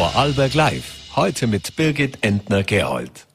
[0.00, 1.14] Vorarlberg Live.
[1.14, 3.26] Heute mit Birgit Entner-Gerold.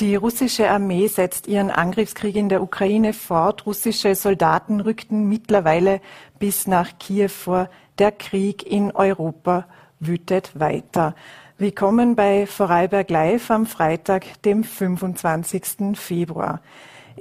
[0.00, 3.64] Die russische Armee setzt ihren Angriffskrieg in der Ukraine fort.
[3.64, 6.00] Russische Soldaten rückten mittlerweile
[6.40, 7.70] bis nach Kiew vor.
[8.00, 9.68] Der Krieg in Europa
[10.00, 11.14] wütet weiter.
[11.58, 15.94] Willkommen bei Vorarlberg Live am Freitag, dem 25.
[15.96, 16.60] Februar.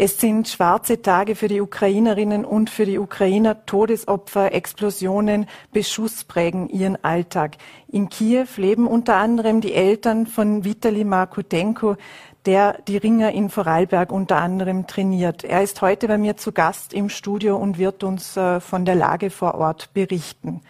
[0.01, 3.65] Es sind schwarze Tage für die Ukrainerinnen und für die Ukrainer.
[3.65, 7.57] Todesopfer, Explosionen, Beschuss prägen ihren Alltag.
[7.89, 11.97] In Kiew leben unter anderem die Eltern von Vitali Markutenko,
[12.45, 15.43] der die Ringer in Vorarlberg unter anderem trainiert.
[15.43, 18.95] Er ist heute bei mir zu Gast im Studio und wird uns äh, von der
[18.95, 20.61] Lage vor Ort berichten.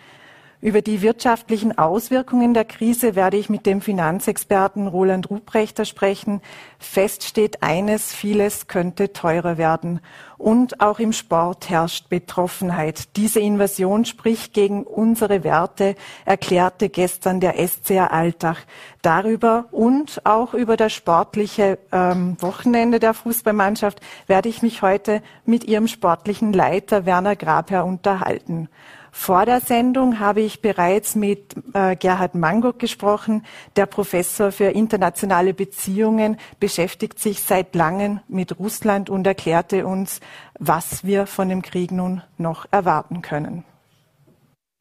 [0.61, 6.41] Über die wirtschaftlichen Auswirkungen der Krise werde ich mit dem Finanzexperten Roland Ruprechter sprechen.
[6.79, 10.01] Fest steht eines, vieles könnte teurer werden.
[10.37, 13.15] Und auch im Sport herrscht Betroffenheit.
[13.15, 15.95] Diese Invasion spricht gegen unsere Werte,
[16.25, 18.57] erklärte gestern der SCR Alltag.
[19.01, 25.63] Darüber und auch über das sportliche ähm, Wochenende der Fußballmannschaft werde ich mich heute mit
[25.63, 28.67] ihrem sportlichen Leiter Werner Grabherr unterhalten.
[29.11, 33.43] Vor der Sendung habe ich bereits mit äh, Gerhard Mangok gesprochen.
[33.75, 40.19] Der Professor für internationale Beziehungen beschäftigt sich seit langem mit Russland und erklärte uns,
[40.59, 43.65] was wir von dem Krieg nun noch erwarten können.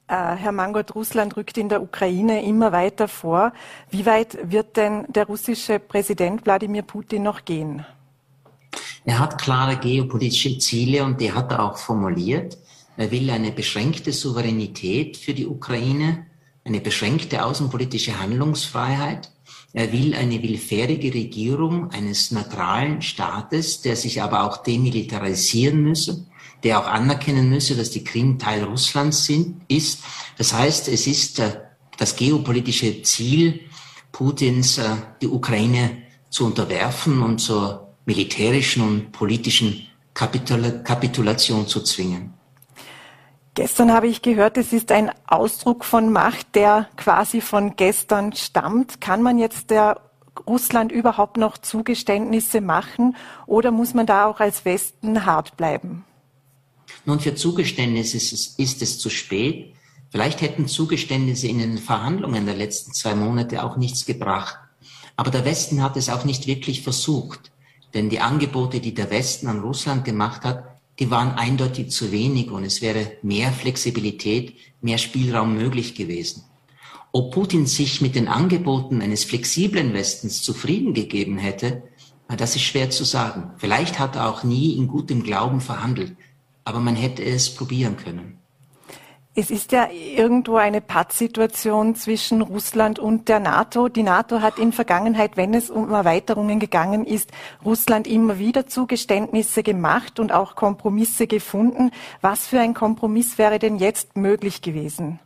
[0.07, 3.53] Äh, Herr Mangot, Russland rückt in der Ukraine immer weiter vor.
[3.91, 7.85] Wie weit wird denn der russische Präsident Wladimir Putin noch gehen?
[9.05, 12.57] Er hat klare geopolitische Ziele und die hat er auch formuliert.
[12.99, 16.25] Er will eine beschränkte Souveränität für die Ukraine,
[16.65, 19.31] eine beschränkte außenpolitische Handlungsfreiheit.
[19.71, 26.25] Er will eine willfährige Regierung eines neutralen Staates, der sich aber auch demilitarisieren müsse,
[26.63, 30.01] der auch anerkennen müsse, dass die Krim Teil Russlands sind, ist.
[30.37, 31.51] Das heißt, es ist äh,
[31.97, 33.61] das geopolitische Ziel
[34.11, 34.89] Putins, äh,
[35.21, 42.33] die Ukraine zu unterwerfen und zur militärischen und politischen Kapitulation zu zwingen.
[43.55, 49.01] Gestern habe ich gehört, es ist ein Ausdruck von Macht, der quasi von gestern stammt.
[49.01, 49.99] Kann man jetzt der
[50.47, 53.15] Russland überhaupt noch Zugeständnisse machen
[53.45, 56.05] oder muss man da auch als Westen hart bleiben?
[57.05, 59.73] Nun, für Zugeständnisse ist es, ist es zu spät.
[60.11, 64.57] Vielleicht hätten Zugeständnisse in den Verhandlungen der letzten zwei Monate auch nichts gebracht.
[65.15, 67.51] Aber der Westen hat es auch nicht wirklich versucht.
[67.93, 70.68] Denn die Angebote, die der Westen an Russland gemacht hat,
[70.99, 76.43] die waren eindeutig zu wenig und es wäre mehr Flexibilität, mehr Spielraum möglich gewesen.
[77.11, 81.83] Ob Putin sich mit den Angeboten eines flexiblen Westens zufrieden gegeben hätte,
[82.27, 83.51] das ist schwer zu sagen.
[83.57, 86.15] Vielleicht hat er auch nie in gutem Glauben verhandelt,
[86.63, 88.38] aber man hätte es probieren können.
[89.39, 93.87] Es ist ja irgendwo eine Pattsituation zwischen Russland und der NATO.
[93.87, 97.31] Die NATO hat in Vergangenheit, wenn es um Erweiterungen gegangen ist,
[97.63, 101.91] Russland immer wieder Zugeständnisse gemacht und auch Kompromisse gefunden.
[102.19, 105.21] Was für ein Kompromiss wäre denn jetzt möglich gewesen?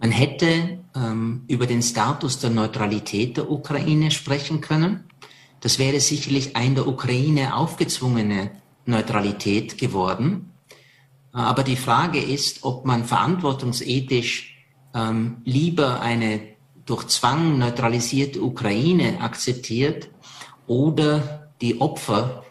[0.00, 5.04] Man hätte ähm, über den Status der Neutralität der Ukraine sprechen können.
[5.60, 8.52] Das wäre sicherlich ein der Ukraine aufgezwungene
[8.86, 10.53] Neutralität geworden.
[11.34, 14.56] Aber die Frage ist, ob man verantwortungsethisch
[14.94, 16.40] ähm, lieber eine
[16.86, 20.08] durch Zwang neutralisierte Ukraine akzeptiert
[20.68, 22.44] oder die Opfer,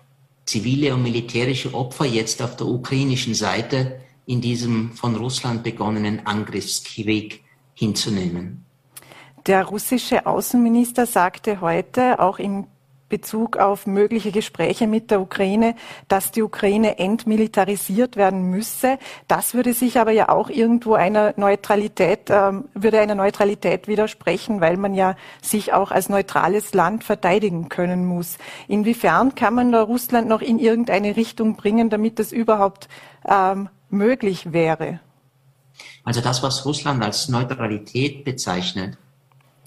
[0.46, 7.42] zivile und militärische Opfer jetzt auf der ukrainischen Seite in diesem von Russland begonnenen Angriffskrieg
[7.74, 8.66] hinzunehmen.
[9.46, 12.68] Der russische Außenminister sagte heute auch im
[13.14, 15.76] Bezug auf mögliche Gespräche mit der Ukraine,
[16.08, 18.98] dass die Ukraine entmilitarisiert werden müsse.
[19.28, 24.78] Das würde sich aber ja auch irgendwo einer Neutralität, ähm, würde einer Neutralität widersprechen, weil
[24.78, 28.40] man ja sich auch als neutrales Land verteidigen können muss.
[28.68, 32.90] Inwiefern kann man da Russland noch in irgendeine Richtung bringen, damit das überhaupt
[33.30, 35.02] ähm, möglich wäre?
[36.04, 38.98] Also das, was Russland als Neutralität bezeichnet,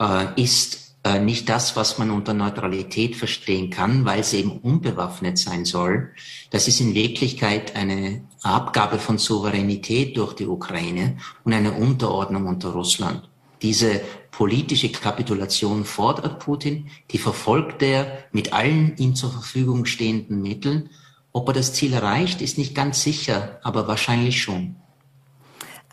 [0.00, 5.38] äh, ist äh, nicht das, was man unter Neutralität verstehen kann, weil sie eben unbewaffnet
[5.38, 6.10] sein soll.
[6.50, 12.70] Das ist in Wirklichkeit eine Abgabe von Souveränität durch die Ukraine und eine Unterordnung unter
[12.70, 13.28] Russland.
[13.62, 14.00] Diese
[14.32, 20.91] politische Kapitulation fordert Putin, die verfolgt er mit allen ihm zur Verfügung stehenden Mitteln.
[21.30, 24.74] Ob er das Ziel erreicht, ist nicht ganz sicher, aber wahrscheinlich schon.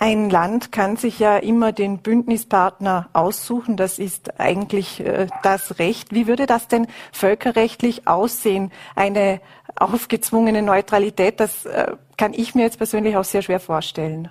[0.04, 3.78] Ein Land kann sich ja immer den Bündnispartner aussuchen.
[3.78, 6.14] Das ist eigentlich äh, das Recht.
[6.14, 8.74] Wie würde das denn völkerrechtlich aussehen?
[8.98, 9.40] Eine
[9.78, 14.30] aufgezwungene Neutralität, das äh, kann ich mir jetzt persönlich auch sehr schwer vorstellen.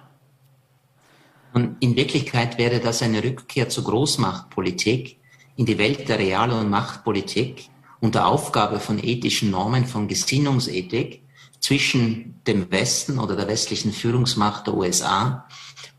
[1.55, 5.17] Und in Wirklichkeit wäre das eine Rückkehr zur Großmachtpolitik
[5.57, 11.23] in die Welt der Real- und Machtpolitik unter Aufgabe von ethischen Normen, von Gesinnungsethik
[11.63, 15.49] zwischen dem Westen oder der westlichen Führungsmacht der USA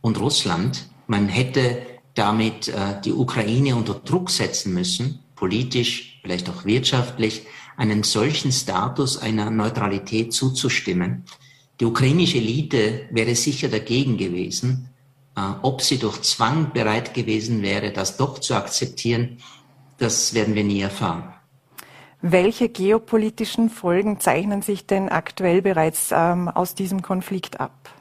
[0.01, 0.87] und Russland.
[1.07, 1.81] Man hätte
[2.13, 7.43] damit äh, die Ukraine unter Druck setzen müssen, politisch, vielleicht auch wirtschaftlich,
[7.75, 11.23] einen solchen Status einer Neutralität zuzustimmen.
[11.79, 14.89] Die ukrainische Elite wäre sicher dagegen gewesen.
[15.35, 19.37] Äh, ob sie durch Zwang bereit gewesen wäre, das doch zu akzeptieren,
[19.97, 21.32] das werden wir nie erfahren.
[22.25, 27.93] Welche geopolitischen Folgen zeichnen sich denn aktuell bereits ähm, aus diesem Konflikt ab?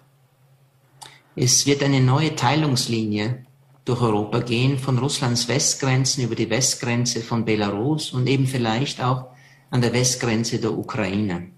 [1.34, 3.44] Es wird eine neue Teilungslinie
[3.84, 9.26] durch Europa gehen, von Russlands Westgrenzen über die Westgrenze von Belarus und eben vielleicht auch
[9.70, 11.48] an der Westgrenze der Ukraine.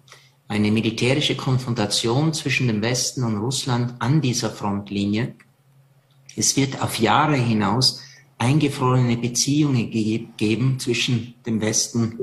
[0.49, 5.35] Eine militärische Konfrontation zwischen dem Westen und Russland an dieser Frontlinie.
[6.35, 8.01] Es wird auf Jahre hinaus
[8.39, 9.91] eingefrorene Beziehungen
[10.39, 12.19] geben zwischen dem Westen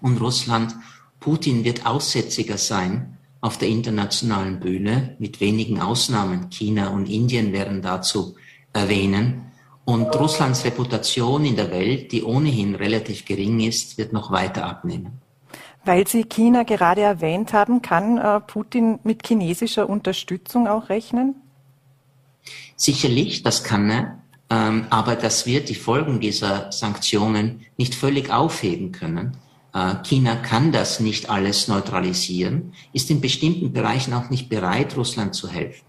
[0.00, 0.74] und Russland.
[1.18, 6.50] Putin wird aussätziger sein auf der internationalen Bühne, mit wenigen Ausnahmen.
[6.50, 8.34] China und Indien werden dazu
[8.72, 9.46] erwähnen.
[9.84, 15.20] Und Russlands Reputation in der Welt, die ohnehin relativ gering ist, wird noch weiter abnehmen.
[15.84, 21.34] Weil Sie China gerade erwähnt haben, kann äh, Putin mit chinesischer Unterstützung auch rechnen?
[22.76, 24.18] Sicherlich, das kann er,
[24.50, 29.36] ähm, aber das wird die Folgen dieser Sanktionen nicht völlig aufheben können.
[29.72, 35.34] Äh, China kann das nicht alles neutralisieren, ist in bestimmten Bereichen auch nicht bereit, Russland
[35.34, 35.84] zu helfen.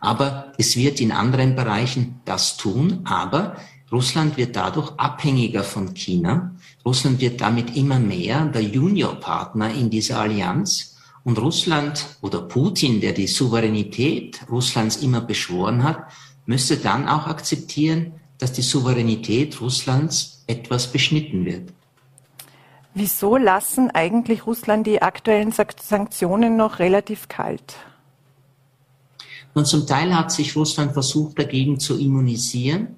[0.00, 3.56] Aber es wird in anderen Bereichen das tun, aber
[3.90, 6.54] Russland wird dadurch abhängiger von China.
[6.84, 10.96] Russland wird damit immer mehr der Juniorpartner in dieser Allianz.
[11.22, 16.04] Und Russland oder Putin, der die Souveränität Russlands immer beschworen hat,
[16.44, 21.72] müsste dann auch akzeptieren, dass die Souveränität Russlands etwas beschnitten wird.
[22.96, 27.74] Wieso lassen eigentlich Russland die aktuellen Sanktionen noch relativ kalt?
[29.52, 32.96] Und zum Teil hat sich Russland versucht, dagegen zu immunisieren.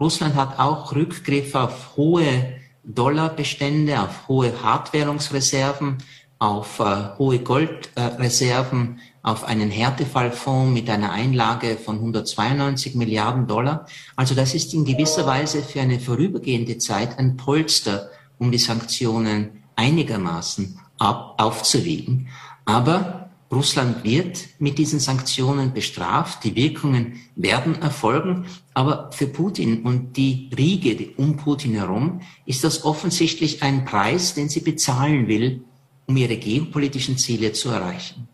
[0.00, 2.54] Russland hat auch Rückgriff auf hohe
[2.84, 5.98] Dollarbestände, auf hohe Hartwährungsreserven,
[6.38, 13.86] auf äh, hohe Goldreserven, äh, auf einen Härtefallfonds mit einer Einlage von 192 Milliarden Dollar.
[14.16, 19.62] Also das ist in gewisser Weise für eine vorübergehende Zeit ein Polster, um die Sanktionen
[19.76, 22.28] einigermaßen ab, aufzuwiegen.
[22.64, 30.16] Aber Russland wird mit diesen Sanktionen bestraft, die Wirkungen werden erfolgen, aber für Putin und
[30.16, 35.62] die Riege um Putin herum ist das offensichtlich ein Preis, den sie bezahlen will,
[36.06, 38.28] um ihre geopolitischen Ziele zu erreichen.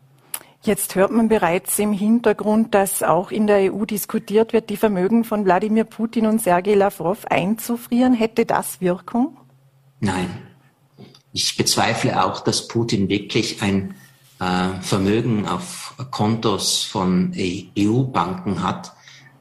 [0.63, 5.25] Jetzt hört man bereits im Hintergrund, dass auch in der EU diskutiert wird, die Vermögen
[5.25, 8.13] von Wladimir Putin und Sergei Lavrov einzufrieren.
[8.13, 9.40] Hätte das Wirkung?
[10.01, 10.47] Nein.
[11.33, 13.95] Ich bezweifle auch, dass Putin wirklich ein
[14.41, 18.93] äh, Vermögen auf Kontos von EU-Banken hat.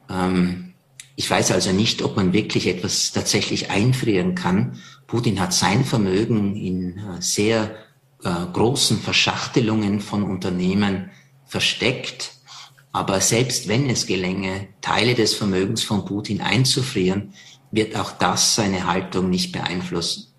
[0.08, 0.74] Ähm,
[1.16, 4.78] ich weiß also nicht, ob man wirklich etwas tatsächlich einfrieren kann.
[5.06, 7.74] Putin hat sein Vermögen in äh, sehr
[8.22, 11.10] äh, großen Verschachtelungen von Unternehmen
[11.46, 12.34] versteckt.
[12.92, 17.34] Aber selbst wenn es gelänge, Teile des Vermögens von Putin einzufrieren,
[17.70, 20.29] wird auch das seine Haltung nicht beeinflussen.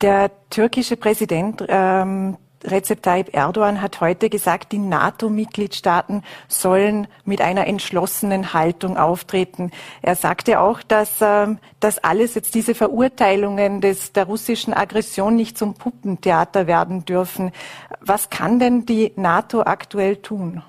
[0.00, 7.66] Der türkische Präsident ähm, Recep Tayyip Erdogan hat heute gesagt, die NATO-Mitgliedstaaten sollen mit einer
[7.66, 9.70] entschlossenen Haltung auftreten.
[10.00, 15.58] Er sagte auch, dass ähm, das alles jetzt diese Verurteilungen des, der russischen Aggression nicht
[15.58, 17.52] zum Puppentheater werden dürfen.
[18.00, 20.62] Was kann denn die NATO aktuell tun?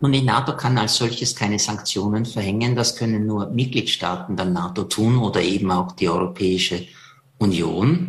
[0.00, 2.74] Nun, die NATO kann als solches keine Sanktionen verhängen.
[2.74, 6.86] Das können nur Mitgliedstaaten der NATO tun oder eben auch die Europäische
[7.40, 8.08] Union.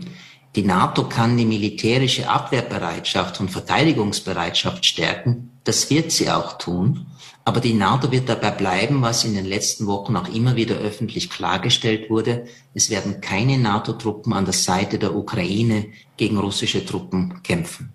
[0.56, 5.52] Die NATO kann die militärische Abwehrbereitschaft und Verteidigungsbereitschaft stärken.
[5.64, 7.08] Das wird sie auch tun.
[7.46, 11.30] Aber die NATO wird dabei bleiben, was in den letzten Wochen auch immer wieder öffentlich
[11.30, 12.46] klargestellt wurde.
[12.74, 17.94] Es werden keine NATO-Truppen an der Seite der Ukraine gegen russische Truppen kämpfen.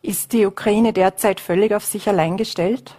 [0.00, 2.96] Ist die Ukraine derzeit völlig auf sich allein gestellt?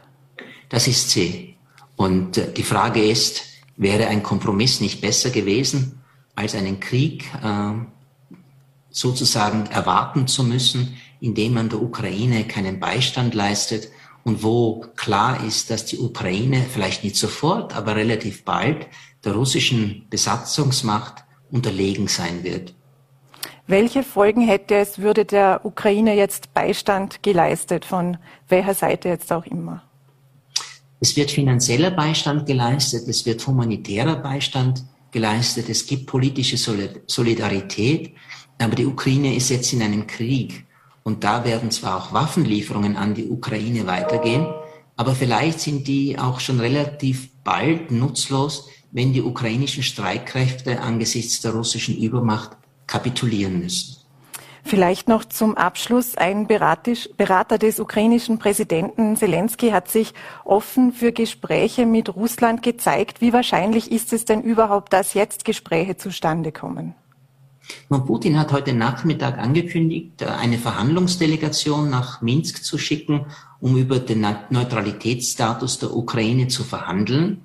[0.69, 1.55] Das ist sie.
[1.97, 3.41] Und äh, die Frage ist,
[3.75, 6.02] wäre ein Kompromiss nicht besser gewesen
[6.35, 7.31] als einen Krieg?
[7.43, 7.73] Äh,
[8.93, 13.89] sozusagen erwarten zu müssen, indem man der Ukraine keinen Beistand leistet
[14.23, 18.87] und wo klar ist, dass die Ukraine vielleicht nicht sofort, aber relativ bald
[19.25, 22.73] der russischen Besatzungsmacht unterlegen sein wird.
[23.65, 29.45] Welche Folgen hätte es, würde der Ukraine jetzt Beistand geleistet, von welcher Seite jetzt auch
[29.45, 29.81] immer?
[30.99, 34.83] Es wird finanzieller Beistand geleistet, es wird humanitärer Beistand
[35.13, 38.13] geleistet, es gibt politische Solidarität,
[38.57, 40.65] aber die Ukraine ist jetzt in einem Krieg
[41.03, 44.45] und da werden zwar auch Waffenlieferungen an die Ukraine weitergehen,
[44.95, 51.53] aber vielleicht sind die auch schon relativ bald nutzlos, wenn die ukrainischen Streitkräfte angesichts der
[51.53, 53.92] russischen Übermacht kapitulieren müssen.
[54.65, 56.15] Vielleicht noch zum Abschluss.
[56.15, 60.13] Ein Berater des ukrainischen Präsidenten Zelensky hat sich
[60.45, 63.19] offen für Gespräche mit Russland gezeigt.
[63.19, 66.95] Wie wahrscheinlich ist es denn überhaupt, dass jetzt Gespräche zustande kommen?
[67.89, 73.25] Nun, Putin hat heute Nachmittag angekündigt, eine Verhandlungsdelegation nach Minsk zu schicken,
[73.59, 77.41] um über den Neutralitätsstatus der Ukraine zu verhandeln.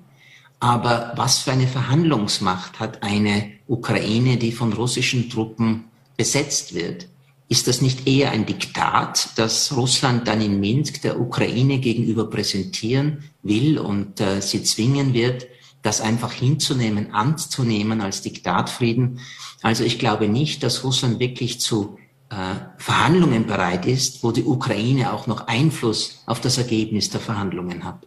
[0.61, 5.85] Aber was für eine Verhandlungsmacht hat eine Ukraine, die von russischen Truppen
[6.19, 7.07] besetzt wird?
[7.47, 13.23] Ist das nicht eher ein Diktat, das Russland dann in Minsk der Ukraine gegenüber präsentieren
[13.41, 15.47] will und äh, sie zwingen wird,
[15.81, 19.21] das einfach hinzunehmen, anzunehmen als Diktatfrieden?
[19.61, 21.97] Also ich glaube nicht, dass Russland wirklich zu
[22.29, 22.35] äh,
[22.77, 28.05] Verhandlungen bereit ist, wo die Ukraine auch noch Einfluss auf das Ergebnis der Verhandlungen hat.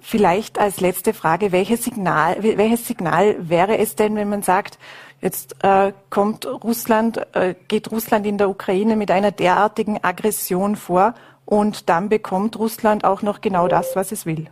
[0.00, 4.78] Vielleicht als letzte Frage, welches Signal, welches Signal wäre es denn, wenn man sagt,
[5.20, 11.14] jetzt äh, kommt Russland, äh, geht Russland in der Ukraine mit einer derartigen Aggression vor
[11.44, 14.50] und dann bekommt Russland auch noch genau das, was es will?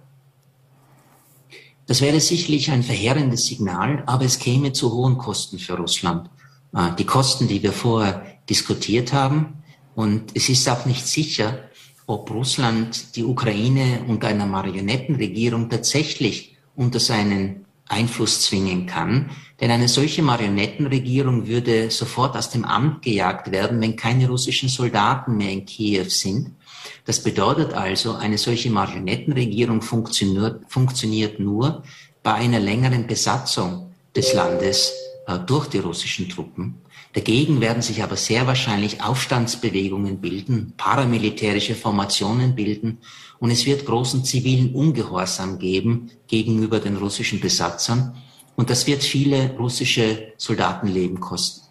[1.87, 6.28] Das wäre sicherlich ein verheerendes Signal, aber es käme zu hohen Kosten für Russland.
[6.75, 9.62] Äh, die Kosten, die wir vorher diskutiert haben.
[9.94, 11.58] Und es ist auch nicht sicher,
[12.06, 19.31] ob Russland die Ukraine unter einer Marionettenregierung tatsächlich unter seinen Einfluss zwingen kann.
[19.61, 25.37] Denn eine solche Marionettenregierung würde sofort aus dem Amt gejagt werden, wenn keine russischen Soldaten
[25.37, 26.57] mehr in Kiew sind.
[27.05, 31.83] Das bedeutet also, eine solche Marionettenregierung funktioniert, funktioniert nur
[32.23, 34.93] bei einer längeren Besatzung des Landes
[35.26, 36.75] äh, durch die russischen Truppen.
[37.16, 42.99] Dagegen werden sich aber sehr wahrscheinlich Aufstandsbewegungen bilden, paramilitärische Formationen bilden
[43.38, 48.14] und es wird großen zivilen Ungehorsam geben gegenüber den russischen Besatzern
[48.54, 51.66] und das wird viele russische Soldatenleben kosten.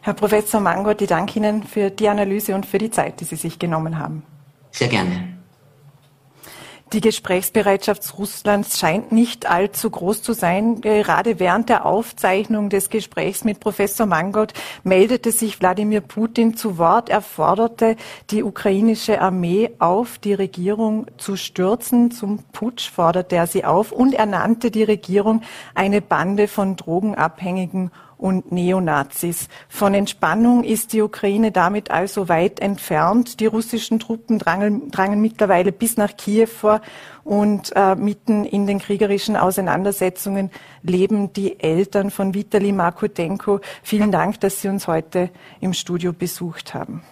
[0.00, 3.36] Herr Professor Mangold, ich danke Ihnen für die Analyse und für die Zeit, die Sie
[3.36, 4.24] sich genommen haben.
[4.72, 5.37] Sehr gerne.
[6.94, 10.80] Die Gesprächsbereitschaft Russlands scheint nicht allzu groß zu sein.
[10.80, 14.54] Gerade während der Aufzeichnung des Gesprächs mit Professor Mangold
[14.84, 17.10] meldete sich Wladimir Putin zu Wort.
[17.10, 17.96] Er forderte
[18.30, 22.10] die ukrainische Armee auf, die Regierung zu stürzen.
[22.10, 25.42] Zum Putsch forderte er sie auf und er nannte die Regierung
[25.74, 29.48] eine Bande von Drogenabhängigen und Neonazis.
[29.68, 33.40] Von Entspannung ist die Ukraine damit also weit entfernt.
[33.40, 36.82] Die russischen Truppen drangen, drangen mittlerweile bis nach Kiew vor
[37.24, 40.50] und äh, mitten in den kriegerischen Auseinandersetzungen
[40.82, 43.60] leben die Eltern von Vitali Markutenko.
[43.82, 47.02] Vielen Dank, dass Sie uns heute im Studio besucht haben.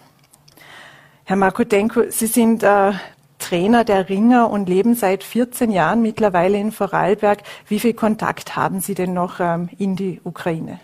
[1.23, 2.91] Herr Markutenko, Sie sind äh,
[3.39, 7.43] Trainer der Ringer und leben seit 14 Jahren mittlerweile in Vorarlberg.
[7.67, 10.79] Wie viel Kontakt haben Sie denn noch ähm, in die Ukraine?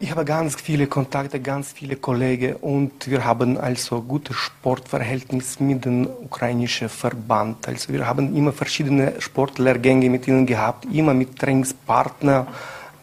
[0.00, 5.84] Ich habe ganz viele Kontakte, ganz viele Kollegen und wir haben also gutes Sportverhältnis mit
[5.84, 7.66] dem ukrainischen Verband.
[7.66, 12.46] Also wir haben immer verschiedene Sportlehrgänge mit ihnen gehabt, immer mit Trainingspartner,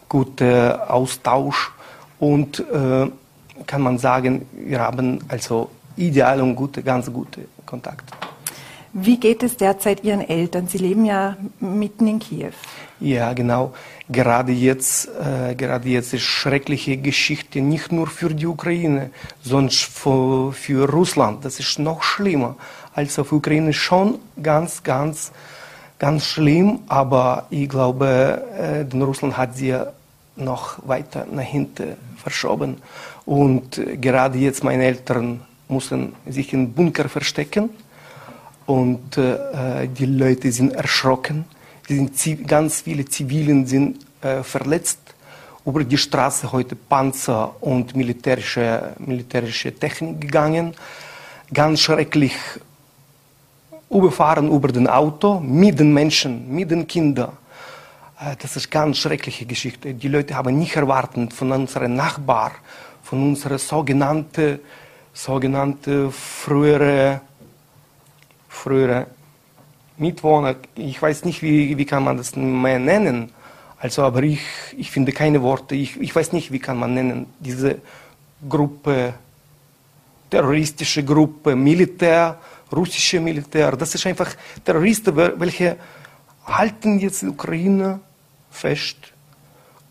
[0.07, 1.73] guter Austausch
[2.19, 3.07] und äh,
[3.67, 8.13] kann man sagen, wir haben also ideal und gute, ganz gute Kontakte.
[8.93, 10.69] Wie geht es derzeit Ihren Eltern?
[10.69, 12.53] Sie leben ja mitten in Kiew.
[12.99, 13.73] Ja, genau.
[14.07, 19.09] Gerade jetzt, äh, gerade jetzt ist schreckliche Geschichte nicht nur für die Ukraine,
[19.41, 21.43] sondern für, für Russland.
[21.43, 22.55] Das ist noch schlimmer.
[22.93, 25.31] Also für Ukraine schon ganz, ganz,
[25.99, 26.79] ganz schlimm.
[26.87, 29.75] Aber ich glaube, äh, denn Russland hat sie
[30.37, 32.77] noch weiter nach hinten verschoben.
[33.25, 37.71] Und äh, gerade jetzt meine Eltern mussten sich in Bunker verstecken
[38.65, 41.45] und äh, die Leute sind erschrocken.
[41.87, 44.99] Sind, ganz viele Zivilen sind äh, verletzt.
[45.65, 50.73] Über die Straße heute Panzer und militärische, militärische Technik gegangen.
[51.53, 52.35] Ganz schrecklich
[53.89, 57.33] überfahren über den Auto mit den Menschen, mit den Kindern.
[58.19, 59.93] Äh, das ist ganz schreckliche Geschichte.
[59.93, 62.53] Die Leute haben nicht erwartet von unseren Nachbarn,
[63.03, 64.59] von unseren sogenannten,
[65.13, 67.21] sogenannte frühere
[68.55, 69.07] frühere
[69.97, 73.31] Mitwohner, ich weiß nicht, wie, wie kann man das mehr nennen,
[73.77, 74.41] also, aber ich,
[74.77, 77.79] ich finde keine Worte, ich, ich weiß nicht, wie kann man nennen, diese
[78.47, 79.13] Gruppe,
[80.29, 82.37] terroristische Gruppe, Militär
[82.71, 83.75] russische Militär.
[83.75, 85.77] Das ist einfach Terroristen, welche
[86.45, 87.99] halten jetzt die Ukraine
[88.51, 88.97] fest.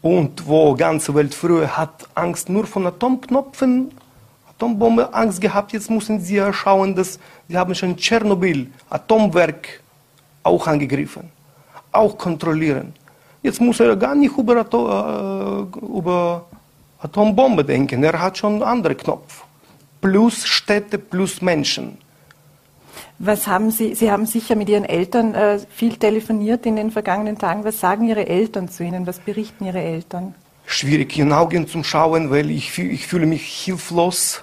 [0.03, 3.93] Und wo ganze Welt früher hat Angst nur von Atomknopfen,
[4.51, 7.19] Atombombe Angst gehabt, jetzt müssen sie ja schauen, dass
[7.49, 9.81] sie haben schon Tschernobyl, Atomwerk
[10.45, 11.31] auch angegriffen,
[11.91, 12.93] auch kontrollieren.
[13.43, 16.47] Jetzt muss er gar nicht über, Atom, äh, über
[17.01, 19.45] Atombombe denken, er hat schon einen anderen Knopf.
[20.01, 21.99] Plus Städte, plus Menschen.
[23.19, 27.39] Was haben Sie, Sie haben sicher mit Ihren Eltern äh, viel telefoniert in den vergangenen
[27.39, 27.65] Tagen.
[27.65, 29.07] Was sagen Ihre Eltern zu Ihnen?
[29.07, 30.35] Was berichten Ihre Eltern?
[30.67, 34.43] Schwierig in Augen zu schauen, weil ich, ich fühle mich hilflos.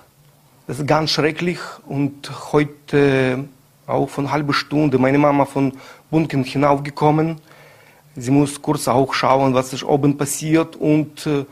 [0.67, 1.59] Das ist ganz schrecklich.
[1.87, 3.45] Und heute
[3.91, 5.73] auch von halben Stunde meine Mama von
[6.09, 7.39] Bunken hinaufgekommen.
[8.15, 11.45] Sie muss kurz auch schauen, was ist oben passiert und äh,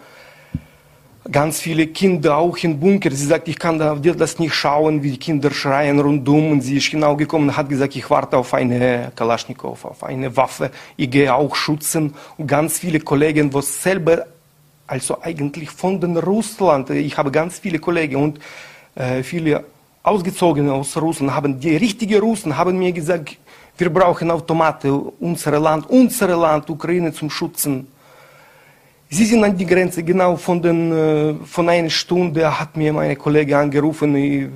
[1.31, 3.11] ganz viele Kinder auch im Bunker.
[3.11, 6.51] Sie sagt, ich kann das nicht schauen, wie die Kinder schreien rundum.
[6.51, 10.35] Und sie ist genau gekommen und hat gesagt, ich warte auf eine Kalaschnikow, auf eine
[10.35, 10.71] Waffe.
[10.97, 12.13] Ich gehe auch schützen.
[12.37, 14.25] Und ganz viele Kollegen, die selber,
[14.87, 18.39] also eigentlich von den Russland, ich habe ganz viele Kollegen und
[18.95, 19.63] äh, viele
[20.03, 23.37] Ausgezogene aus Russland haben, die richtigen Russen haben mir gesagt,
[23.77, 27.87] wir brauchen Automate, unser Land, unser Land, Ukraine zum Schützen.
[29.09, 33.15] Sie sind an die Grenze, genau von, den, äh, von einer Stunde hat mir meine
[33.15, 34.15] Kollege angerufen.
[34.15, 34.47] Ich,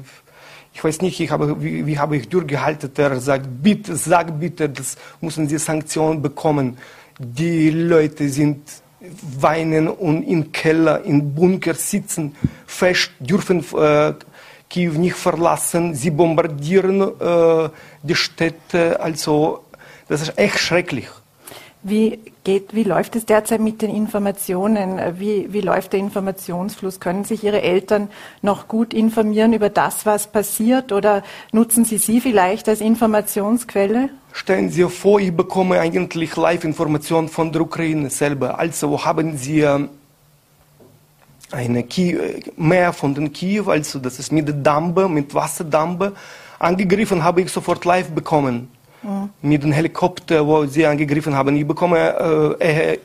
[0.73, 2.91] ich weiß nicht, ich habe, wie, wie habe ich durchgehalten.
[2.97, 6.77] Er sagt, bitte, sag bitte, das müssen Sie Sanktionen bekommen.
[7.17, 8.61] Die Leute sind
[9.39, 12.35] weinen und im Keller, im Bunker sitzen
[12.65, 14.13] fest, dürfen äh,
[14.73, 15.93] Kiew nicht verlassen.
[15.93, 17.69] Sie bombardieren äh,
[18.01, 18.99] die Städte.
[18.99, 19.59] Also,
[20.07, 21.09] das ist echt schrecklich.
[21.83, 24.99] Wie geht, wie läuft es derzeit mit den Informationen?
[25.19, 26.99] Wie, wie läuft der Informationsfluss?
[26.99, 28.07] Können sich Ihre Eltern
[28.41, 34.09] noch gut informieren über das, was passiert oder nutzen Sie sie vielleicht als Informationsquelle?
[34.31, 38.57] Stellen Sie sich vor, ich bekomme eigentlich Live-Informationen von der Ukraine selber.
[38.57, 39.67] Also haben Sie
[41.53, 41.85] eine
[42.57, 46.13] Meer von den Kiew, also das ist mit Dampe, mit Wasserdampe,
[46.59, 48.69] angegriffen, habe ich sofort live bekommen
[49.03, 49.29] mhm.
[49.41, 51.55] mit dem Helikopter, wo sie angegriffen haben.
[51.55, 52.97] Ich bekomme äh,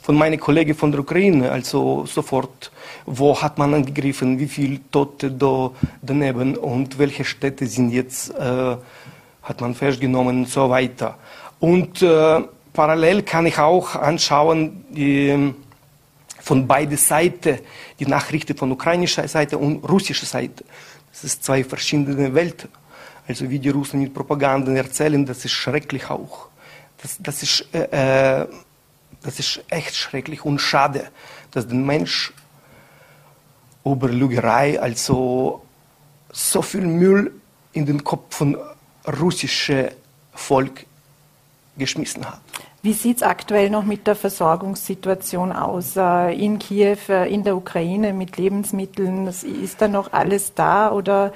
[0.00, 2.72] von meinen Kollegen von der Ukraine, also sofort,
[3.06, 8.76] wo hat man angegriffen, wie viele Tote da daneben und welche Städte sind jetzt, äh,
[9.42, 11.18] hat man festgenommen und so weiter.
[11.60, 12.40] Und äh,
[12.72, 15.54] parallel kann ich auch anschauen, die,
[16.42, 17.60] von beiden Seiten,
[17.98, 20.64] die Nachrichten von ukrainischer Seite und russischer Seite.
[21.12, 22.68] Das ist zwei verschiedene Welten.
[23.28, 26.48] Also wie die Russen mit Propaganda erzählen, das ist schrecklich auch.
[27.00, 28.48] Das, das, ist, äh, äh,
[29.22, 31.10] das ist echt schrecklich und schade,
[31.52, 32.32] dass der Mensch
[33.84, 35.62] über Lügerei, also
[36.32, 37.32] so viel Müll
[37.72, 38.56] in den Kopf von
[39.06, 39.88] russischen
[40.34, 40.86] Volk
[41.76, 42.40] geschmissen hat.
[42.84, 47.56] Wie sieht es aktuell noch mit der Versorgungssituation aus äh, in Kiew, äh, in der
[47.56, 49.28] Ukraine mit Lebensmitteln?
[49.28, 51.32] Ist da noch alles da oder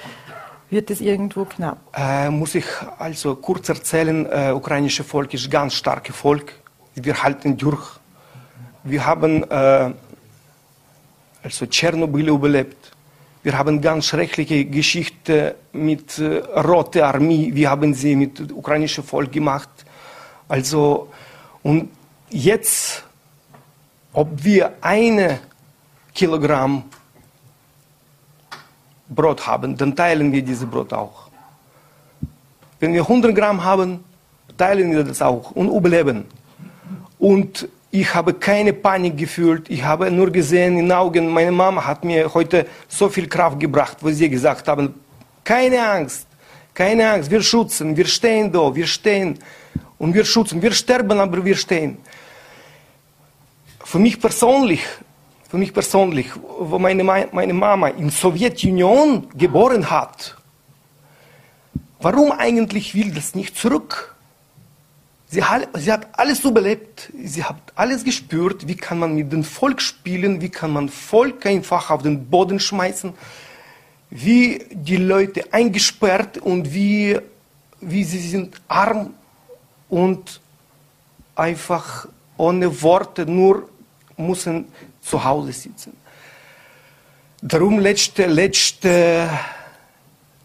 [0.70, 1.78] wird es irgendwo knapp?
[1.94, 2.66] Äh, muss ich
[2.98, 6.52] also kurz erzählen, äh, ukrainische Volk ist ganz starkes Volk.
[6.96, 8.00] Wir halten durch.
[8.82, 9.92] Wir haben äh,
[11.44, 12.90] also Tschernobyl überlebt.
[13.44, 17.50] Wir haben ganz schreckliche Geschichte mit äh, Rote Armee.
[17.52, 19.70] Wir haben sie mit ukrainischem Volk gemacht.
[20.48, 21.08] Also
[21.66, 21.90] und
[22.30, 23.02] jetzt,
[24.12, 25.40] ob wir eine
[26.14, 26.84] Kilogramm
[29.08, 31.28] Brot haben, dann teilen wir dieses Brot auch.
[32.78, 34.04] Wenn wir 100 Gramm haben,
[34.56, 36.26] teilen wir das auch und überleben.
[37.18, 39.68] Und ich habe keine Panik gefühlt.
[39.68, 43.58] Ich habe nur gesehen in den Augen, meine Mama hat mir heute so viel Kraft
[43.58, 44.94] gebracht, wo sie gesagt haben,
[45.42, 46.28] keine Angst,
[46.72, 49.40] keine Angst, wir schützen, wir stehen da, wir stehen
[49.98, 50.60] und wir schützen.
[50.62, 51.98] Wir sterben, aber wir stehen.
[53.84, 54.82] Für mich persönlich
[55.48, 60.36] für mich persönlich, wo meine, meine Mama in Sowjetunion geboren hat,
[62.00, 64.14] warum eigentlich will das nicht zurück?
[65.28, 69.44] Sie hat, sie hat alles überlebt, sie hat alles gespürt, wie kann man mit dem
[69.44, 73.12] Volk spielen, wie kann man Volk einfach auf den Boden schmeißen,
[74.10, 77.18] wie die Leute eingesperrt und wie,
[77.80, 79.14] wie sie sind arm
[79.88, 80.40] und
[81.34, 83.68] einfach ohne Worte nur
[84.16, 84.66] müssen
[85.00, 85.96] zu Hause sitzen.
[87.42, 89.28] Darum letzte, letzte,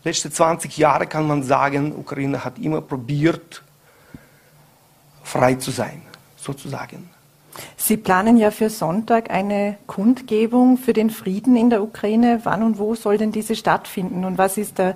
[0.03, 3.63] letzte 20 Jahre kann man sagen, Ukraine hat immer probiert,
[5.23, 6.01] frei zu sein,
[6.35, 7.09] sozusagen.
[7.77, 12.41] Sie planen ja für Sonntag eine Kundgebung für den Frieden in der Ukraine.
[12.43, 14.95] Wann und wo soll denn diese stattfinden und was ist der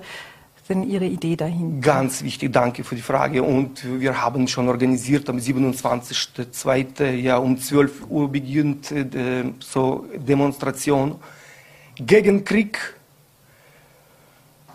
[0.68, 1.80] denn Ihre Idee dahin?
[1.80, 3.42] Ganz wichtig, danke für die Frage.
[3.42, 7.10] Und wir haben schon organisiert am 27.02.
[7.14, 9.04] Ja, um 12 Uhr beginnt äh,
[9.60, 11.16] so Demonstration
[11.96, 12.78] gegen Krieg.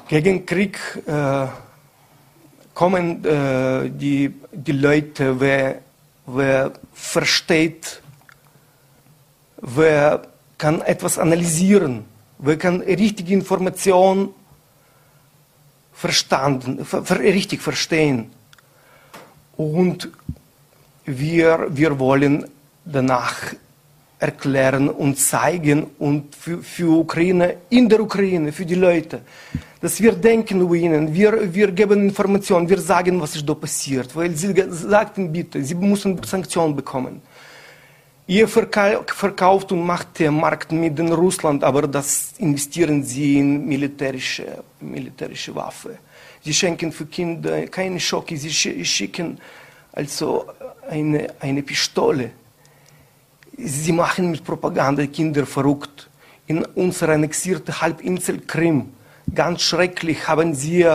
[0.07, 1.47] Gegen Krieg äh,
[2.73, 5.81] kommen äh, die, die Leute, wer,
[6.25, 8.01] wer versteht,
[9.61, 10.23] wer
[10.57, 12.05] kann etwas analysieren,
[12.39, 14.29] wer kann richtige Informationen
[15.93, 18.31] verstanden, ver, richtig verstehen.
[19.57, 20.09] Und
[21.05, 22.45] wir, wir wollen
[22.85, 23.53] danach
[24.19, 29.21] erklären und zeigen und für, für Ukraine, in der Ukraine, für die Leute,
[29.81, 34.15] dass wir denken über ihnen, wir, wir geben Informationen, wir sagen, was ist da passiert,
[34.15, 37.21] weil sie sagten bitte, sie müssen Sanktionen bekommen.
[38.31, 44.63] Ihr verkauft und macht den Markt mit den Russland, aber das investieren sie in militärische,
[44.79, 45.97] militärische Waffen.
[46.41, 48.49] Sie schenken für Kinder keine Schocke, sie
[48.85, 49.37] schicken
[49.91, 50.45] also
[50.89, 52.31] eine, eine Pistole.
[53.57, 56.09] Sie machen mit Propaganda Kinder verrückt.
[56.47, 58.93] In unserer annexierten Halbinsel Krim,
[59.35, 60.87] ganz schrecklich, haben sie,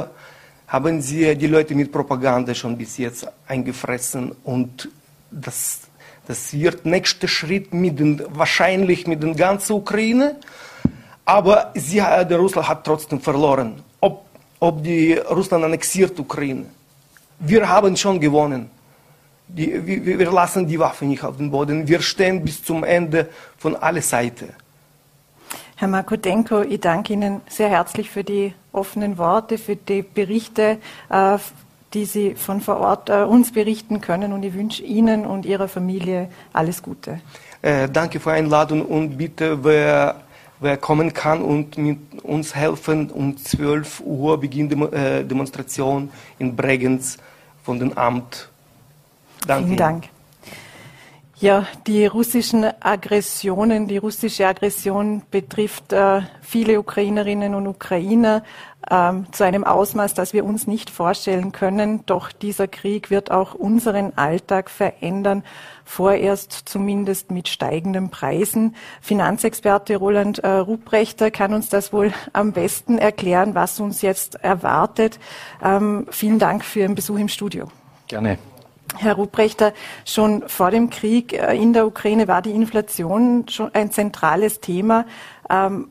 [0.68, 4.88] haben sie die Leute mit Propaganda schon bis jetzt eingefressen und
[5.31, 5.81] das
[6.26, 10.36] das wird nächster Schritt mit den, wahrscheinlich mit der ganzen Ukraine.
[11.24, 13.82] Aber sie, der Russland hat trotzdem verloren.
[14.00, 14.24] Ob,
[14.60, 16.66] ob die Russland annexiert Ukraine.
[17.38, 18.70] Wir haben schon gewonnen.
[19.48, 21.86] Die, wir, wir lassen die Waffen nicht auf den Boden.
[21.86, 24.48] Wir stehen bis zum Ende von aller Seiten.
[25.76, 30.78] Herr Markodenko, ich danke Ihnen sehr herzlich für die offenen Worte, für die Berichte,
[31.10, 31.38] äh,
[31.94, 34.33] die Sie von vor Ort äh, uns berichten können.
[34.33, 37.20] Und ich wünsche Ihnen und Ihrer Familie alles Gute.
[37.62, 40.16] Äh, danke für die Einladung und bitte, wer,
[40.61, 46.55] wer kommen kann und mit uns helfen, um 12 Uhr beginnt die äh, Demonstration in
[46.55, 47.18] Bregenz
[47.64, 48.49] von dem Amt.
[49.46, 49.64] Danke.
[49.64, 50.15] Vielen Dank.
[51.38, 58.42] Ja, die russischen Aggressionen, die russische Aggression betrifft äh, viele Ukrainerinnen und Ukrainer
[58.90, 62.07] ähm, zu einem Ausmaß, das wir uns nicht vorstellen können.
[62.07, 65.44] Doch dieser Krieg wird auch unseren Alltag verändern,
[65.85, 68.75] vorerst zumindest mit steigenden Preisen.
[69.03, 75.18] Finanzexperte Roland äh, Rupprechter kann uns das wohl am besten erklären, was uns jetzt erwartet.
[75.62, 77.66] Ähm, vielen Dank für Ihren Besuch im Studio.
[78.09, 78.38] Gerne.
[78.98, 79.72] Herr Ruprechter,
[80.04, 85.06] schon vor dem Krieg äh, in der Ukraine war die Inflation schon ein zentrales Thema.
[85.48, 85.88] Ähm,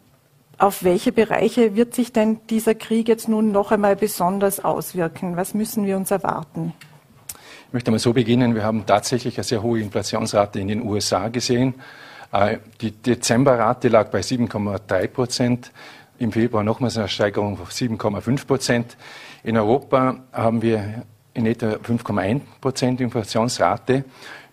[0.57, 5.35] auf welche Bereiche wird sich denn dieser Krieg jetzt nun noch einmal besonders auswirken?
[5.35, 6.73] Was müssen wir uns erwarten?
[7.67, 8.55] Ich möchte mal so beginnen.
[8.55, 11.73] Wir haben tatsächlich eine sehr hohe Inflationsrate in den USA gesehen.
[12.31, 15.71] Äh, die Dezemberrate lag bei 7,3 Prozent.
[16.17, 18.97] Im Februar nochmals eine Steigerung auf 7,5 Prozent.
[19.43, 21.03] In Europa haben wir
[21.35, 24.05] in etwa 5,1 Prozent Inflationsrate.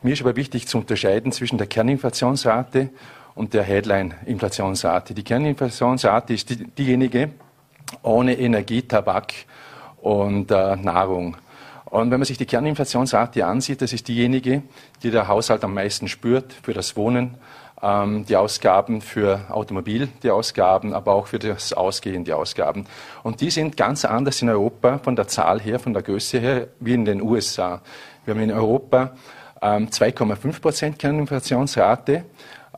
[0.03, 2.91] Mir ist aber wichtig zu unterscheiden zwischen der Kerninflationsrate
[3.35, 5.15] und der Headline-Inflationsrate.
[5.15, 7.31] Die Kerninflationsrate ist die, diejenige
[8.03, 9.33] ohne Energie, Tabak
[10.01, 11.37] und äh, Nahrung.
[11.85, 14.63] Und wenn man sich die Kerninflationsrate ansieht, das ist diejenige,
[15.03, 17.35] die der Haushalt am meisten spürt für das Wohnen,
[17.83, 22.87] die Ausgaben für Automobil, die Ausgaben, aber auch für das Ausgehen, die Ausgaben.
[23.25, 26.69] Und die sind ganz anders in Europa von der Zahl her, von der Größe her,
[26.79, 27.81] wie in den USA.
[28.25, 29.17] Wir haben in Europa
[29.61, 32.25] ähm, 2,5 Prozent Kerninflationsrate,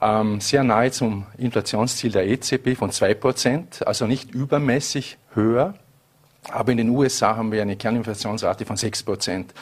[0.01, 5.75] ähm, sehr nahe zum Inflationsziel der EZB von 2 Prozent, also nicht übermäßig höher.
[6.51, 9.55] Aber in den USA haben wir eine Kerninflationsrate von 6 Prozent.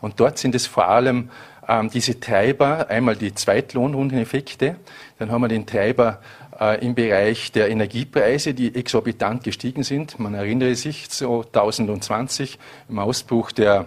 [0.00, 1.30] Und dort sind es vor allem
[1.70, 4.76] ähm, diese Treiber, einmal die Zweitlohnrundeneffekte,
[5.18, 6.18] dann haben wir den Treiber
[6.58, 10.18] äh, im Bereich der Energiepreise, die exorbitant gestiegen sind.
[10.18, 13.86] Man erinnere sich, so 2020 im Ausbruch der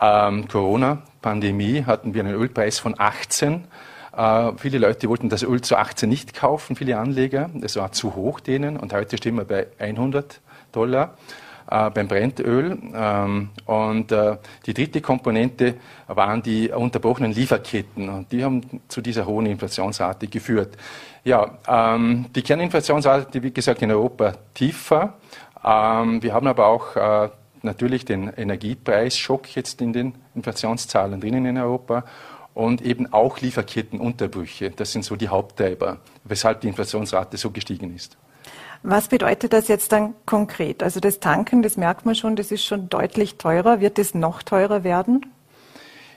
[0.00, 3.64] ähm, Corona-Pandemie hatten wir einen Ölpreis von 18.
[4.16, 7.48] Äh, viele Leute wollten das Öl zu 18 nicht kaufen, viele Anleger.
[7.54, 10.40] Das war zu hoch denen und heute stehen wir bei 100
[10.72, 11.16] Dollar
[11.70, 12.78] äh, beim Brennöl.
[12.94, 15.74] Ähm, und äh, die dritte Komponente
[16.06, 20.76] waren die unterbrochenen Lieferketten und die haben zu dieser hohen Inflationsrate geführt.
[21.24, 25.14] Ja, ähm, die Kerninflationsrate, wie gesagt, in Europa tiefer.
[25.64, 27.30] Ähm, wir haben aber auch äh,
[27.62, 32.04] natürlich den Energiepreisschock jetzt in den Inflationszahlen drinnen in Europa
[32.52, 34.70] und eben auch Lieferkettenunterbrüche.
[34.70, 38.16] Das sind so die Haupttreiber, weshalb die Inflationsrate so gestiegen ist.
[38.86, 40.82] Was bedeutet das jetzt dann konkret?
[40.82, 43.80] Also das Tanken, das merkt man schon, das ist schon deutlich teurer.
[43.80, 45.24] Wird es noch teurer werden?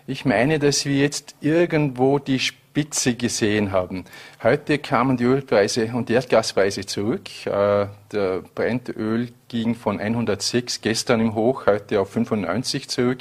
[0.06, 4.03] Ich meine, dass wir jetzt irgendwo die Spitze gesehen haben.
[4.43, 7.30] Heute kamen die Ölpreise und die Erdgaspreise zurück.
[7.45, 13.19] Äh, der Brentöl ging von 106 gestern im Hoch, heute auf 95 zurück.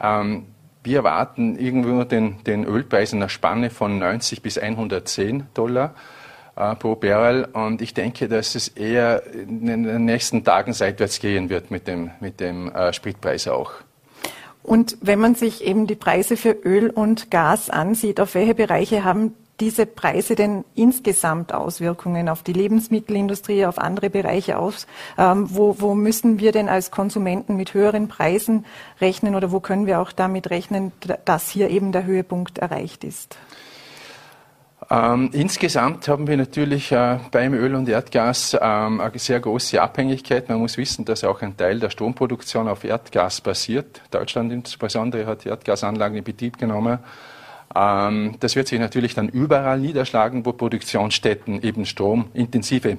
[0.00, 0.46] Ähm,
[0.84, 5.92] wir erwarten irgendwo den, den Ölpreis in einer Spanne von 90 bis 110 Dollar
[6.56, 7.44] pro Barrel.
[7.52, 12.10] Und ich denke, dass es eher in den nächsten Tagen seitwärts gehen wird mit dem,
[12.20, 13.72] mit dem äh, Spritpreis auch.
[14.62, 19.04] Und wenn man sich eben die Preise für Öl und Gas ansieht, auf welche Bereiche
[19.04, 24.86] haben diese Preise denn insgesamt Auswirkungen auf die Lebensmittelindustrie, auf andere Bereiche aus?
[25.16, 28.66] Ähm, wo, wo müssen wir denn als Konsumenten mit höheren Preisen
[29.00, 30.92] rechnen oder wo können wir auch damit rechnen,
[31.24, 33.38] dass hier eben der Höhepunkt erreicht ist?
[34.88, 40.48] Ähm, insgesamt haben wir natürlich äh, beim Öl und Erdgas ähm, eine sehr große Abhängigkeit.
[40.48, 44.00] Man muss wissen, dass auch ein Teil der Stromproduktion auf Erdgas basiert.
[44.12, 47.00] Deutschland insbesondere hat Erdgasanlagen in Betrieb genommen.
[47.74, 52.98] Ähm, das wird sich natürlich dann überall niederschlagen, wo Produktionsstätten eben stromintensive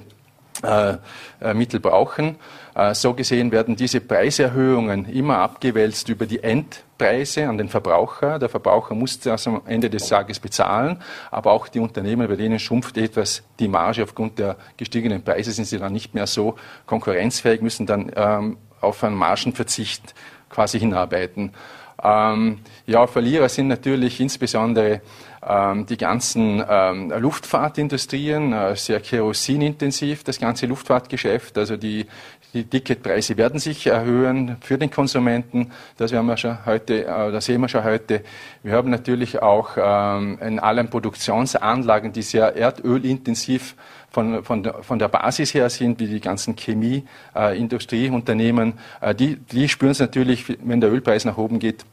[1.54, 2.36] Mittel brauchen.
[2.78, 8.38] Äh, so gesehen werden diese Preiserhöhungen immer abgewälzt über die Endpreise an den Verbraucher.
[8.38, 12.60] Der Verbraucher muss das am Ende des Tages bezahlen, aber auch die Unternehmen, bei denen
[12.60, 16.54] schrumpft etwas die Marge aufgrund der gestiegenen Preise, sind sie dann nicht mehr so
[16.86, 20.14] konkurrenzfähig, müssen dann ähm, auf einen Margenverzicht
[20.48, 21.52] quasi hinarbeiten.
[22.02, 25.00] Ähm, ja, Verlierer sind natürlich insbesondere
[25.46, 31.58] ähm, die ganzen ähm, Luftfahrtindustrien, äh, sehr kerosinintensiv, das ganze Luftfahrtgeschäft.
[31.58, 32.06] Also die,
[32.54, 35.72] die Ticketpreise werden sich erhöhen für den Konsumenten.
[35.96, 38.22] Das werden wir schon heute, äh, das sehen wir schon heute.
[38.62, 43.74] Wir haben natürlich auch ähm, in allen Produktionsanlagen, die sehr erdölintensiv
[44.10, 49.68] von, von, der, von der Basis her sind, wie die ganzen Chemieindustrieunternehmen, äh, die, die
[49.68, 51.84] spüren es natürlich, wenn der Ölpreis nach oben geht,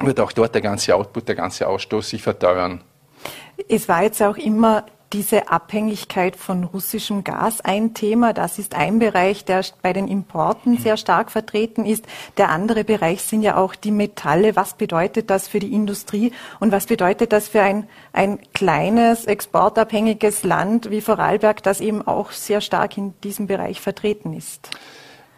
[0.00, 2.80] wird auch dort der ganze Output, der ganze Ausstoß sich verteuern.
[3.68, 8.32] Es war jetzt auch immer diese Abhängigkeit von russischem Gas ein Thema.
[8.32, 12.06] Das ist ein Bereich, der bei den Importen sehr stark vertreten ist.
[12.38, 14.56] Der andere Bereich sind ja auch die Metalle.
[14.56, 20.44] Was bedeutet das für die Industrie und was bedeutet das für ein, ein kleines, exportabhängiges
[20.44, 24.70] Land wie Vorarlberg, das eben auch sehr stark in diesem Bereich vertreten ist?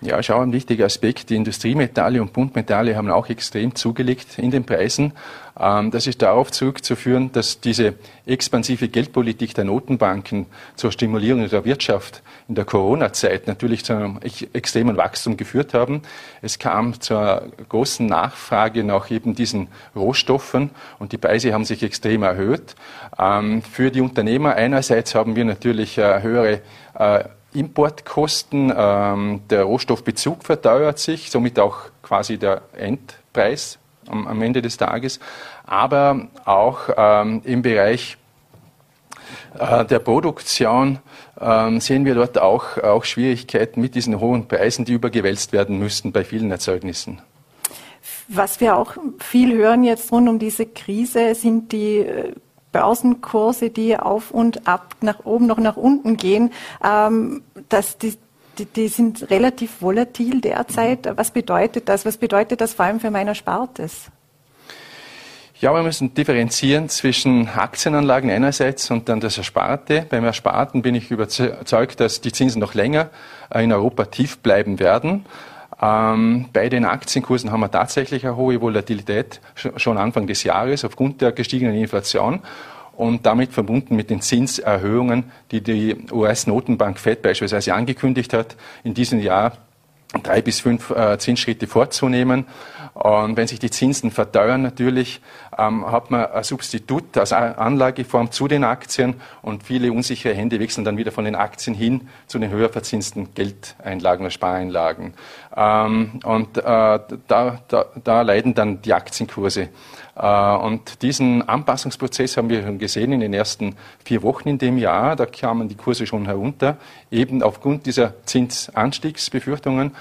[0.04, 1.30] Ja, schau, ein wichtiger Aspekt.
[1.30, 5.14] Die Industriemetalle und Buntmetalle haben auch extrem zugelegt in den Preisen.
[5.58, 7.94] Ähm, das ist darauf zurückzuführen, dass diese
[8.26, 10.44] expansive Geldpolitik der Notenbanken
[10.76, 14.20] zur Stimulierung der Wirtschaft in der Corona-Zeit natürlich zu einem
[14.52, 16.02] extremen Wachstum geführt haben.
[16.42, 22.24] Es kam zur großen Nachfrage nach eben diesen Rohstoffen und die Preise haben sich extrem
[22.24, 22.74] erhöht.
[23.18, 26.60] Ähm, für die Unternehmer einerseits haben wir natürlich äh, höhere
[26.98, 34.60] äh, Importkosten, ähm, der Rohstoffbezug verteuert sich, somit auch quasi der Endpreis am, am Ende
[34.60, 35.20] des Tages,
[35.64, 38.18] aber auch ähm, im Bereich
[39.58, 40.98] äh, der Produktion
[41.40, 46.12] ähm, sehen wir dort auch, auch Schwierigkeiten mit diesen hohen Preisen, die übergewälzt werden müssten
[46.12, 47.22] bei vielen Erzeugnissen.
[48.28, 52.32] Was wir auch viel hören jetzt rund um diese Krise, sind die äh,
[52.74, 56.52] Börsenkurse, die auf und ab, nach oben, noch nach unten gehen,
[56.84, 58.14] ähm, dass die,
[58.58, 61.08] die, die, sind relativ volatil derzeit.
[61.16, 62.04] Was bedeutet das?
[62.04, 64.10] Was bedeutet das vor allem für mein Erspartes?
[65.60, 70.04] Ja, wir müssen differenzieren zwischen Aktienanlagen einerseits und dann das Ersparte.
[70.10, 73.08] Beim Ersparten bin ich überzeugt, dass die Zinsen noch länger
[73.54, 75.24] in Europa tief bleiben werden.
[75.80, 81.20] Ähm, bei den Aktienkursen haben wir tatsächlich eine hohe Volatilität schon Anfang des Jahres aufgrund
[81.20, 82.40] der gestiegenen Inflation
[82.96, 89.20] und damit verbunden mit den Zinserhöhungen, die die US-Notenbank Fed beispielsweise angekündigt hat, in diesem
[89.20, 89.52] Jahr
[90.22, 92.46] drei bis fünf äh, Zinsschritte vorzunehmen.
[92.94, 95.20] Und wenn sich die Zinsen verteuern natürlich,
[95.58, 100.84] ähm, hat man ein Substitut als Anlageform zu den Aktien und viele unsichere Hände wechseln
[100.84, 105.14] dann wieder von den Aktien hin zu den höher verzinsten Geldeinlagen oder Spareinlagen.
[105.56, 109.70] Ähm, und äh, da, da, da leiden dann die Aktienkurse.
[110.16, 114.78] Äh, und diesen Anpassungsprozess haben wir schon gesehen in den ersten vier Wochen in dem
[114.78, 115.16] Jahr.
[115.16, 116.76] Da kamen die Kurse schon herunter,
[117.10, 119.92] eben aufgrund dieser Zinsanstiegsbefürchtungen.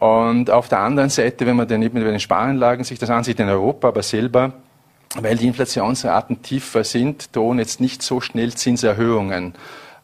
[0.00, 3.38] Und auf der anderen Seite, wenn man dann eben bei den Sparanlagen sich das ansieht
[3.38, 4.52] in Europa, aber selber,
[5.14, 9.54] weil die Inflationsraten tiefer sind, drohen jetzt nicht so schnell Zinserhöhungen.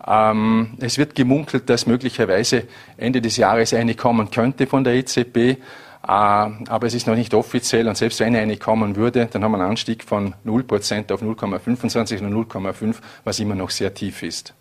[0.07, 2.65] Ähm, es wird gemunkelt, dass möglicherweise
[2.97, 5.61] Ende des Jahres eine kommen könnte von der EZB.
[6.03, 9.53] Ah, aber es ist noch nicht offiziell und selbst wenn eine kommen würde, dann haben
[9.53, 14.55] wir einen Anstieg von 0% auf 0,25 und 0,5, was immer noch sehr tief ist.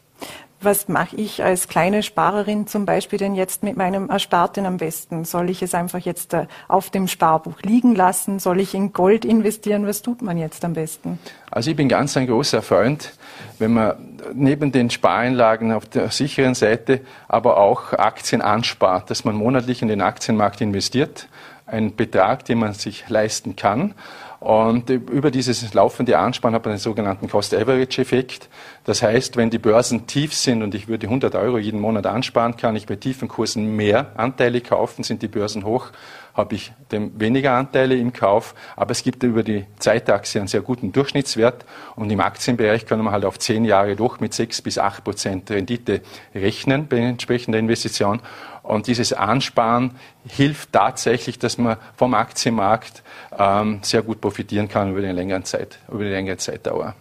[0.61, 5.23] Was mache ich als kleine Sparerin zum Beispiel denn jetzt mit meinem Ersparten am besten?
[5.23, 8.39] Soll ich es einfach jetzt äh, auf dem Sparbuch liegen lassen?
[8.39, 9.87] Soll ich in Gold investieren?
[9.87, 11.19] Was tut man jetzt am besten?
[11.49, 13.13] Also ich bin ganz ein großer Freund,
[13.57, 13.95] wenn man
[14.33, 19.87] neben den Spareinlagen auf der sicheren Seite aber auch Aktien anspart, dass man monatlich in
[19.87, 21.27] den Aktienmarkt investiert,
[21.65, 23.93] ein Betrag, den man sich leisten kann
[24.39, 28.47] und über dieses laufende Ansparen hat man den sogenannten Cost-Average-Effekt.
[28.85, 32.55] Das heißt, wenn die Börsen tief sind und ich würde 100 Euro jeden Monat ansparen,
[32.55, 35.03] kann ich bei tiefen Kursen mehr Anteile kaufen.
[35.03, 35.87] Sind die Börsen hoch,
[36.33, 38.55] habe ich weniger Anteile im Kauf.
[38.77, 41.65] Aber es gibt über die Zeitachse einen sehr guten Durchschnittswert.
[41.97, 45.51] Und im Aktienbereich können wir halt auf zehn Jahre doch mit sechs bis acht Prozent
[45.51, 45.99] Rendite
[46.33, 48.21] rechnen bei entsprechender Investition.
[48.69, 49.95] Und dieses Ansparen
[50.27, 53.01] hilft tatsächlich, dass man vom Aktienmarkt
[53.37, 56.93] ähm, sehr gut profitieren kann über, den längeren Zeit, über die längere Zeitdauer.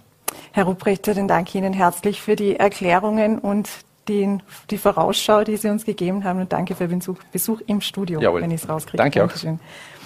[0.52, 3.68] Herr Ruprechter, dann danke Ihnen herzlich für die Erklärungen und
[4.09, 6.40] den, die Vorausschau, die Sie uns gegeben haben.
[6.40, 8.40] Und danke für den Besuch, Besuch im Studio, Jawohl.
[8.40, 8.96] wenn ich es rauskriege.
[8.96, 9.57] Danke Dankeschön.
[9.57, 9.97] auch.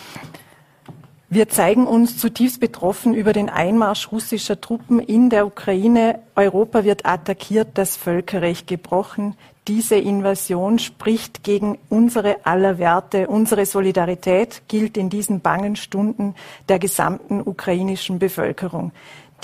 [1.34, 6.18] Wir zeigen uns zutiefst betroffen über den Einmarsch russischer Truppen in der Ukraine.
[6.34, 9.34] Europa wird attackiert, das Völkerrecht gebrochen.
[9.66, 13.28] Diese Invasion spricht gegen unsere aller Werte.
[13.28, 16.34] Unsere Solidarität gilt in diesen bangen Stunden
[16.68, 18.92] der gesamten ukrainischen Bevölkerung.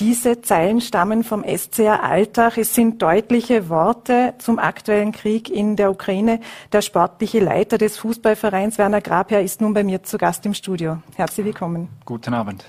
[0.01, 2.57] Diese Zeilen stammen vom SCR Alltag.
[2.57, 6.39] Es sind deutliche Worte zum aktuellen Krieg in der Ukraine.
[6.71, 10.99] Der sportliche Leiter des Fußballvereins Werner Grabherr ist nun bei mir zu Gast im Studio.
[11.17, 11.89] Herzlich willkommen.
[12.05, 12.65] Guten Abend.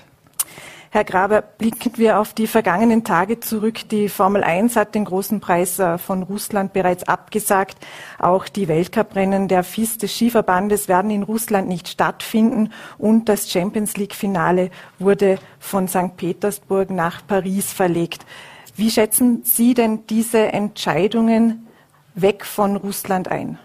[0.92, 3.88] Herr Graber, blicken wir auf die vergangenen Tage zurück.
[3.90, 7.76] Die Formel 1 hat den großen Preis äh, von Russland bereits abgesagt.
[8.18, 13.96] Auch die Weltcuprennen der FIS des Skiverbandes werden in Russland nicht stattfinden und das Champions
[13.96, 16.16] League Finale wurde von St.
[16.16, 18.26] Petersburg nach Paris verlegt.
[18.74, 21.68] Wie schätzen Sie denn diese Entscheidungen
[22.16, 23.60] weg von Russland ein?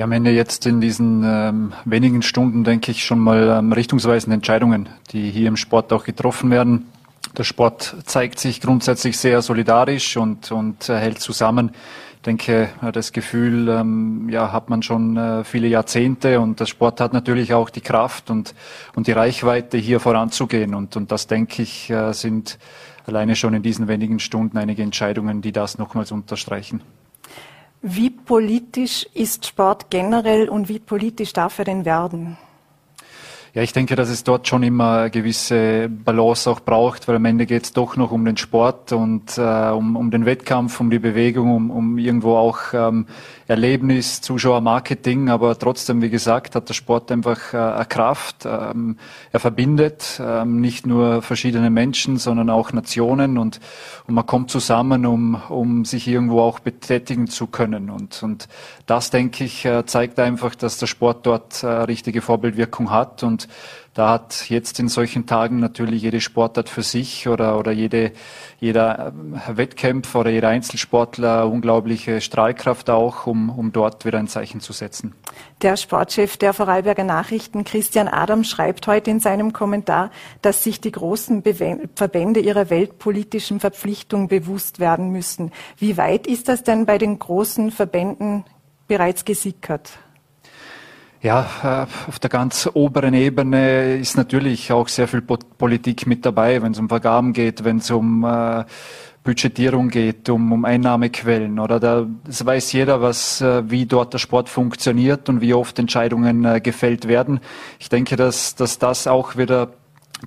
[0.00, 4.32] Ja, am Ende jetzt in diesen ähm, wenigen Stunden, denke ich, schon mal ähm, richtungsweisende
[4.32, 6.86] Entscheidungen, die hier im Sport auch getroffen werden.
[7.36, 11.72] Der Sport zeigt sich grundsätzlich sehr solidarisch und, und äh, hält zusammen.
[12.14, 16.64] Ich denke, äh, das Gefühl ähm, ja, hat man schon äh, viele Jahrzehnte und der
[16.64, 18.54] Sport hat natürlich auch die Kraft und,
[18.94, 20.74] und die Reichweite, hier voranzugehen.
[20.74, 22.58] Und, und das, denke ich, äh, sind
[23.04, 26.80] alleine schon in diesen wenigen Stunden einige Entscheidungen, die das nochmals unterstreichen.
[27.82, 32.36] Wie politisch ist Sport generell und wie politisch darf er denn werden?
[33.52, 37.24] Ja, ich denke, dass es dort schon immer eine gewisse Balance auch braucht, weil am
[37.24, 40.88] Ende geht es doch noch um den Sport und äh, um, um den Wettkampf, um
[40.88, 43.06] die Bewegung, um, um irgendwo auch ähm,
[43.50, 48.46] Erlebnis, Zuschauermarketing, aber trotzdem, wie gesagt, hat der Sport einfach äh, eine Kraft.
[48.46, 48.96] Ähm,
[49.32, 53.58] er verbindet ähm, nicht nur verschiedene Menschen, sondern auch Nationen und,
[54.06, 57.90] und man kommt zusammen, um, um sich irgendwo auch betätigen zu können.
[57.90, 58.46] Und, und
[58.86, 63.48] das, denke ich, äh, zeigt einfach, dass der Sport dort äh, richtige Vorbildwirkung hat und
[64.00, 68.12] da hat jetzt in solchen Tagen natürlich jede Sportart für sich oder, oder jede,
[68.58, 69.12] jeder
[69.48, 74.72] äh, Wettkämpfer oder jeder Einzelsportler unglaubliche Strahlkraft auch, um, um dort wieder ein Zeichen zu
[74.72, 75.14] setzen.
[75.60, 80.10] Der Sportchef der Vorarlberger Nachrichten, Christian Adam, schreibt heute in seinem Kommentar,
[80.40, 81.42] dass sich die großen
[81.94, 85.52] Verbände ihrer weltpolitischen Verpflichtung bewusst werden müssen.
[85.76, 88.44] Wie weit ist das denn bei den großen Verbänden
[88.88, 89.98] bereits gesickert?
[91.22, 96.62] Ja, äh, auf der ganz oberen Ebene ist natürlich auch sehr viel Politik mit dabei,
[96.62, 98.64] wenn es um Vergaben geht, wenn es um äh,
[99.22, 101.58] Budgetierung geht, um, um Einnahmequellen.
[101.58, 105.78] Oder da das weiß jeder, was, äh, wie dort der Sport funktioniert und wie oft
[105.78, 107.40] Entscheidungen gefällt werden.
[107.78, 109.68] Ich denke, dass, dass das auch wieder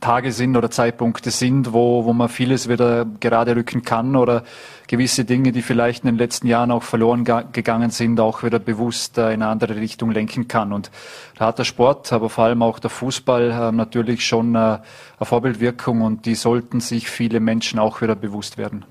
[0.01, 4.43] Tage sind oder Zeitpunkte sind, wo, wo man vieles wieder gerade rücken kann oder
[4.87, 9.17] gewisse Dinge, die vielleicht in den letzten Jahren auch verloren gegangen sind, auch wieder bewusst
[9.17, 10.73] äh, in eine andere Richtung lenken kann.
[10.73, 10.91] Und
[11.37, 14.81] da hat der Sport, aber vor allem auch der Fußball äh, natürlich schon äh, eine
[15.21, 18.85] Vorbildwirkung und die sollten sich viele Menschen auch wieder bewusst werden.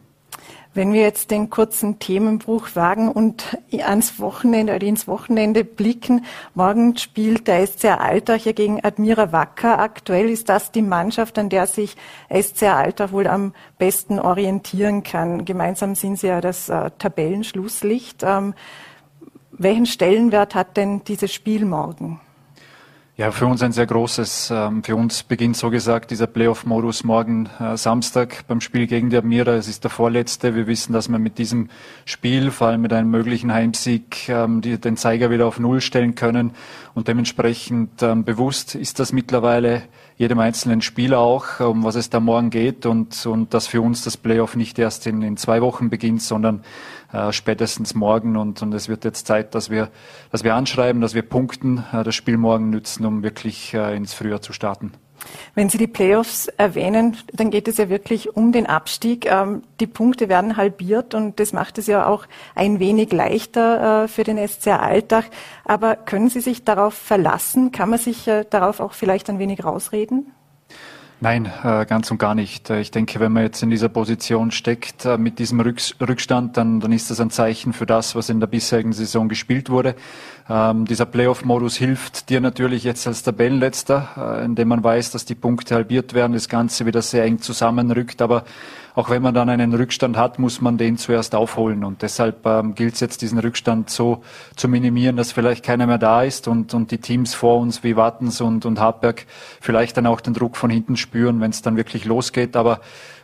[0.75, 6.97] Wenn wir jetzt den kurzen Themenbruch wagen und ans Wochenende oder ins Wochenende blicken, morgen
[6.97, 9.79] spielt der SCR Alltag ja gegen Admira Wacker.
[9.79, 11.97] Aktuell ist das die Mannschaft, an der sich
[12.31, 15.45] SCR Alltag wohl am besten orientieren kann.
[15.45, 18.23] Gemeinsam sind sie ja das äh, Tabellenschlusslicht.
[18.23, 18.55] Ähm,
[19.51, 22.19] welchen Stellenwert hat denn dieses Spiel morgen?
[23.15, 24.51] Ja, für uns ein sehr großes.
[24.51, 29.19] Ähm, für uns beginnt so gesagt dieser Playoff-Modus morgen äh, Samstag beim Spiel gegen die
[29.19, 29.53] Admira.
[29.53, 30.55] Es ist der vorletzte.
[30.55, 31.69] Wir wissen, dass wir mit diesem
[32.07, 36.53] Spiel, vor allem mit einem möglichen Heimsieg, ähm, den Zeiger wieder auf Null stellen können.
[36.95, 39.83] Und dementsprechend ähm, bewusst ist das mittlerweile
[40.23, 44.05] jedem einzelnen Spieler auch, um was es da morgen geht und, und dass für uns
[44.05, 46.63] das Playoff nicht erst in, in zwei Wochen beginnt, sondern
[47.13, 49.91] äh, spätestens morgen und, und es wird jetzt Zeit, dass wir,
[50.31, 54.15] dass wir anschreiben, dass wir punkten, äh, das Spiel morgen nützen, um wirklich äh, ins
[54.15, 54.93] Frühjahr zu starten.
[55.55, 59.31] Wenn Sie die Playoffs erwähnen, dann geht es ja wirklich um den Abstieg.
[59.31, 64.09] Ähm, die Punkte werden halbiert und das macht es ja auch ein wenig leichter äh,
[64.09, 65.27] für den SCR Alltag.
[65.65, 67.73] Aber können Sie sich darauf verlassen?
[67.73, 70.33] Kann man sich äh, darauf auch vielleicht ein wenig rausreden?
[71.23, 72.69] Nein, äh, ganz und gar nicht.
[72.69, 76.91] Ich denke, wenn man jetzt in dieser Position steckt äh, mit diesem Rückstand, dann, dann
[76.91, 79.95] ist das ein Zeichen für das, was in der bisherigen Saison gespielt wurde.
[80.51, 85.37] Ähm, dieser Playoff-Modus hilft dir natürlich jetzt als Tabellenletzter, äh, indem man weiß, dass die
[85.37, 88.21] Punkte halbiert werden, das Ganze wieder sehr eng zusammenrückt.
[88.21, 88.43] Aber
[88.95, 91.85] auch wenn man dann einen Rückstand hat, muss man den zuerst aufholen.
[91.85, 94.23] Und deshalb ähm, gilt es jetzt, diesen Rückstand so
[94.57, 97.97] zu minimieren, dass vielleicht keiner mehr da ist und, und die Teams vor uns wie
[97.97, 99.27] Wattens und, und Hartberg
[99.61, 102.57] vielleicht dann auch den Druck von hinten spüren, wenn es dann wirklich losgeht.
[102.57, 102.81] Aber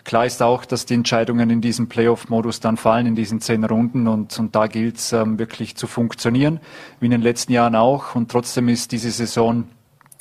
[0.09, 4.09] Klar ist auch, dass die Entscheidungen in diesem Playoff-Modus dann fallen, in diesen zehn Runden.
[4.09, 6.61] Und, und da gilt es ähm, wirklich zu funktionieren,
[6.99, 8.15] wie in den letzten Jahren auch.
[8.15, 9.65] Und trotzdem ist diese Saison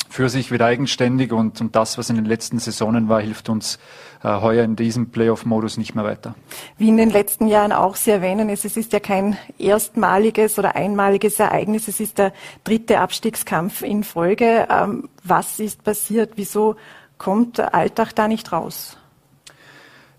[0.09, 1.31] für sich wieder eigenständig.
[1.31, 3.79] Und, und das, was in den letzten Saisonen war, hilft uns
[4.23, 6.35] äh, heuer in diesem Playoff-Modus nicht mehr weiter.
[6.77, 11.39] Wie in den letzten Jahren auch Sie erwähnen, es, ist ja kein erstmaliges oder einmaliges
[11.39, 11.87] Ereignis.
[11.87, 12.33] Es ist der
[12.63, 14.67] dritte Abstiegskampf in Folge.
[14.69, 16.33] Ähm, was ist passiert?
[16.35, 16.75] Wieso
[17.17, 18.97] kommt Alltag da nicht raus?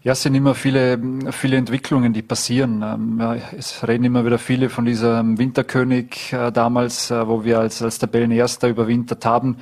[0.08, 0.98] Ja, es sind immer viele,
[1.32, 2.80] viele Entwicklungen, die passieren.
[2.80, 3.20] Ähm,
[3.58, 7.98] es reden immer wieder viele von diesem Winterkönig äh, damals, äh, wo wir als, als
[7.98, 9.58] Tabellenerster überwintert haben.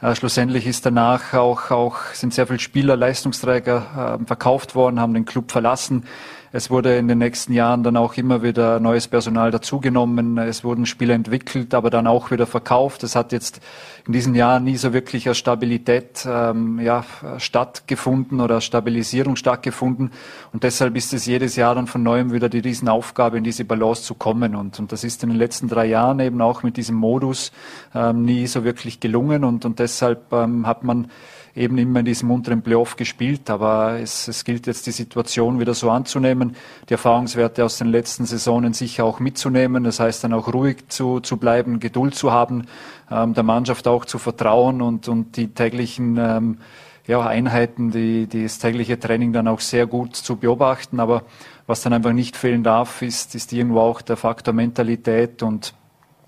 [0.00, 5.26] Äh, schlussendlich ist danach auch, auch, sind sehr viele Spieler, Leistungsträger verkauft worden, haben den
[5.26, 6.04] Club verlassen.
[6.52, 10.36] Es wurde in den nächsten Jahren dann auch immer wieder neues Personal dazugenommen.
[10.36, 13.04] Es wurden Spiele entwickelt, aber dann auch wieder verkauft.
[13.04, 13.60] Es hat jetzt
[14.04, 17.04] in diesen Jahren nie so wirklich eine Stabilität ähm, ja,
[17.38, 20.10] stattgefunden oder Stabilisierung stattgefunden.
[20.52, 24.02] Und deshalb ist es jedes Jahr dann von neuem wieder die Riesenaufgabe, in diese Balance
[24.02, 24.56] zu kommen.
[24.56, 27.52] Und, und das ist in den letzten drei Jahren eben auch mit diesem Modus
[27.94, 29.44] ähm, nie so wirklich gelungen.
[29.44, 31.12] Und, und deshalb ähm, hat man
[31.54, 33.50] eben immer in diesem unteren Playoff gespielt.
[33.50, 36.56] Aber es, es gilt jetzt, die Situation wieder so anzunehmen,
[36.88, 39.84] die Erfahrungswerte aus den letzten Saisonen sicher auch mitzunehmen.
[39.84, 42.66] Das heißt dann auch ruhig zu, zu bleiben, Geduld zu haben,
[43.10, 46.58] ähm, der Mannschaft auch zu vertrauen und, und die täglichen ähm,
[47.06, 51.00] ja, Einheiten, die, die das tägliche Training dann auch sehr gut zu beobachten.
[51.00, 51.24] Aber
[51.66, 55.74] was dann einfach nicht fehlen darf, ist, ist irgendwo auch der Faktor Mentalität und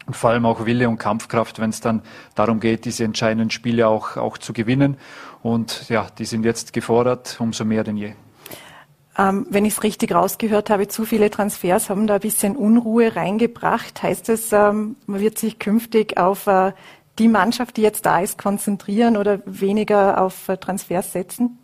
[0.06, 2.02] und vor allem auch Wille und Kampfkraft, wenn es dann
[2.34, 4.96] darum geht, diese entscheidenden Spiele auch, auch zu gewinnen.
[5.42, 8.14] Und ja, die sind jetzt gefordert, umso mehr denn je.
[9.18, 13.14] Ähm, wenn ich es richtig rausgehört habe, zu viele Transfers haben da ein bisschen Unruhe
[13.14, 14.02] reingebracht.
[14.02, 16.72] Heißt es, ähm, man wird sich künftig auf äh,
[17.18, 21.58] die Mannschaft, die jetzt da ist, konzentrieren oder weniger auf äh, Transfers setzen?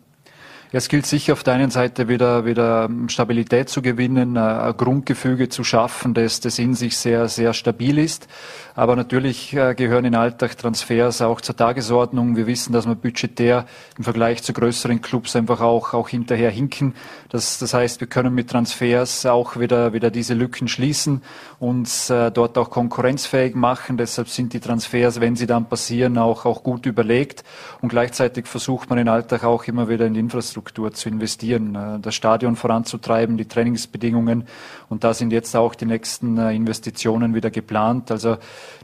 [0.71, 5.63] Es gilt sicher auf der einen Seite wieder, wieder Stabilität zu gewinnen, ein Grundgefüge zu
[5.63, 8.27] schaffen, das, das in sich sehr, sehr stabil ist.
[8.75, 12.35] Aber natürlich äh, gehören in Alltag Transfers auch zur Tagesordnung.
[12.35, 13.65] Wir wissen, dass wir budgetär
[13.97, 16.93] im Vergleich zu größeren Clubs einfach auch, auch hinterher hinken.
[17.29, 21.23] Das, das heißt, wir können mit Transfers auch wieder, wieder diese Lücken schließen,
[21.57, 23.97] uns äh, dort auch konkurrenzfähig machen.
[23.97, 27.43] Deshalb sind die Transfers, wenn sie dann passieren, auch, auch gut überlegt.
[27.81, 31.99] Und gleichzeitig versucht man in Alltag auch immer wieder in die Infrastruktur zu investieren, äh,
[31.99, 34.45] das Stadion voranzutreiben, die Trainingsbedingungen.
[34.89, 38.11] Und da sind jetzt auch die nächsten äh, Investitionen wieder geplant.
[38.11, 38.37] Also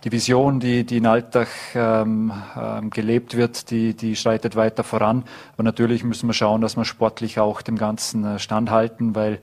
[0.03, 5.23] die Vision, die, die in Alltag ähm, ähm, gelebt wird, die, die schreitet weiter voran.
[5.53, 9.39] Aber natürlich müssen wir schauen, dass wir sportlich auch dem Ganzen äh, standhalten, weil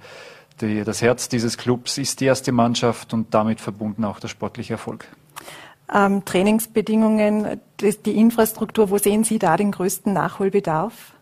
[0.61, 4.75] die, das Herz dieses Clubs ist die erste Mannschaft und damit verbunden auch der sportliche
[4.75, 5.07] Erfolg.
[5.93, 11.13] Ähm, Trainingsbedingungen, die Infrastruktur, wo sehen Sie da den größten Nachholbedarf?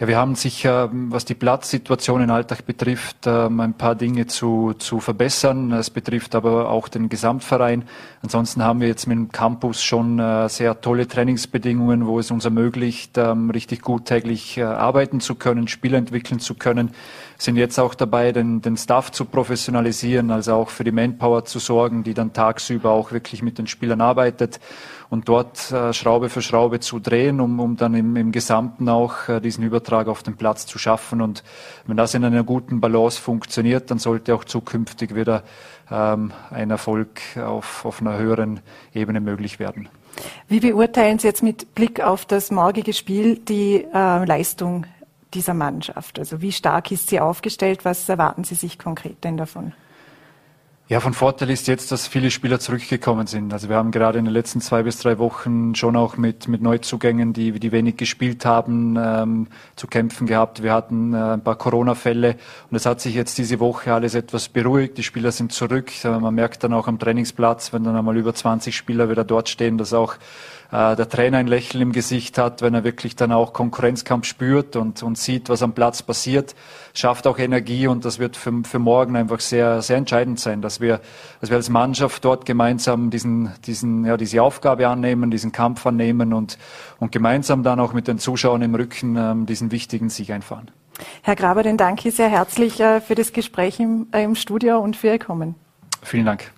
[0.00, 4.72] Ja, wir haben sicher, was die Platzsituation im Alltag betrifft, ähm, ein paar Dinge zu,
[4.76, 5.70] zu verbessern.
[5.70, 7.84] Es betrifft aber auch den Gesamtverein.
[8.20, 12.44] Ansonsten haben wir jetzt mit dem Campus schon äh, sehr tolle Trainingsbedingungen, wo es uns
[12.44, 16.90] ermöglicht, ähm, richtig gut täglich äh, arbeiten zu können, Spiele entwickeln zu können.
[17.38, 21.60] Sind jetzt auch dabei, den, den Staff zu professionalisieren, also auch für die Manpower zu
[21.60, 24.58] sorgen, die dann tagsüber auch wirklich mit den Spielern arbeitet
[25.14, 29.28] und dort äh, Schraube für Schraube zu drehen, um, um dann im, im Gesamten auch
[29.28, 31.22] äh, diesen Übertrag auf den Platz zu schaffen.
[31.22, 31.44] Und
[31.86, 35.44] wenn das in einer guten Balance funktioniert, dann sollte auch zukünftig wieder
[35.88, 38.58] ähm, ein Erfolg auf, auf einer höheren
[38.92, 39.88] Ebene möglich werden.
[40.48, 44.84] Wie beurteilen Sie jetzt mit Blick auf das morgige Spiel die äh, Leistung
[45.32, 46.18] dieser Mannschaft?
[46.18, 47.84] Also wie stark ist sie aufgestellt?
[47.84, 49.74] Was erwarten Sie sich konkret denn davon?
[50.86, 53.54] Ja, von Vorteil ist jetzt, dass viele Spieler zurückgekommen sind.
[53.54, 56.60] Also wir haben gerade in den letzten zwei bis drei Wochen schon auch mit, mit
[56.60, 60.62] Neuzugängen, die, die wenig gespielt haben, ähm, zu kämpfen gehabt.
[60.62, 62.36] Wir hatten äh, ein paar Corona-Fälle
[62.70, 64.98] und es hat sich jetzt diese Woche alles etwas beruhigt.
[64.98, 65.90] Die Spieler sind zurück.
[66.04, 69.48] Äh, man merkt dann auch am Trainingsplatz, wenn dann einmal über 20 Spieler wieder dort
[69.48, 70.16] stehen, dass auch
[70.74, 74.74] äh, der Trainer ein Lächeln im Gesicht hat, wenn er wirklich dann auch Konkurrenzkampf spürt
[74.74, 76.56] und, und sieht, was am Platz passiert,
[76.94, 80.80] schafft auch Energie und das wird für, für morgen einfach sehr, sehr entscheidend sein, dass
[80.80, 81.00] wir,
[81.40, 86.32] dass wir als Mannschaft dort gemeinsam diesen, diesen, ja, diese Aufgabe annehmen, diesen Kampf annehmen
[86.32, 86.58] und,
[86.98, 90.72] und gemeinsam dann auch mit den Zuschauern im Rücken ähm, diesen wichtigen Sieg einfahren.
[91.22, 94.80] Herr Graber, den danke ich sehr herzlich äh, für das Gespräch im, äh, im Studio
[94.80, 95.54] und für Ihr Kommen.
[96.02, 96.53] Vielen Dank.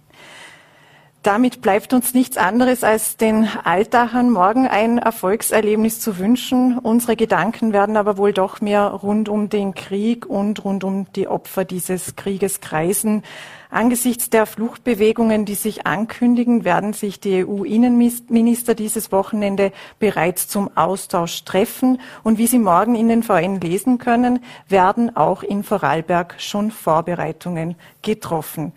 [1.27, 6.79] Damit bleibt uns nichts anderes, als den Altachern morgen ein Erfolgserlebnis zu wünschen.
[6.79, 11.27] Unsere Gedanken werden aber wohl doch mehr rund um den Krieg und rund um die
[11.27, 13.25] Opfer dieses Krieges kreisen.
[13.71, 21.45] Angesichts der Fluchtbewegungen, die sich ankündigen, werden sich die EU-Innenminister dieses Wochenende bereits zum Austausch
[21.45, 22.01] treffen.
[22.23, 27.75] Und wie Sie morgen in den VN lesen können, werden auch in Vorarlberg schon Vorbereitungen
[28.03, 28.73] getroffen.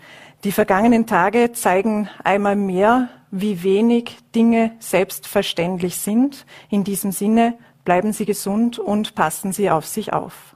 [0.46, 6.46] Die vergangenen Tage zeigen einmal mehr, wie wenig Dinge selbstverständlich sind.
[6.70, 10.49] In diesem Sinne bleiben Sie gesund und passen Sie auf sich auf.